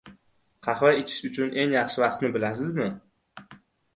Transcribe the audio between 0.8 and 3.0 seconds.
ichish uchun eng yaxshi vaqtni bilasizmi?